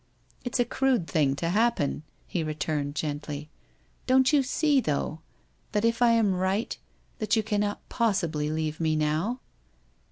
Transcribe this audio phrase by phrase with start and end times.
[0.43, 3.51] 'It's a crude thing to happen,' he returned gently.'
[4.07, 5.19] Don't you see, though,
[5.73, 6.75] that if I am right,
[7.19, 9.41] that you cannot possibly leave me now?'